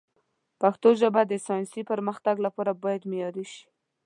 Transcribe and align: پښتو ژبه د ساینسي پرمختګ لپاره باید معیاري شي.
پښتو 0.61 0.89
ژبه 1.01 1.21
د 1.27 1.33
ساینسي 1.45 1.81
پرمختګ 1.91 2.35
لپاره 2.45 2.71
باید 2.83 3.01
معیاري 3.11 3.45
شي. 3.53 3.63